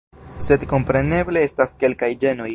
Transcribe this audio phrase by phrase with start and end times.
[0.45, 2.49] Sed kompreneble estas kelkaj ĝenoj.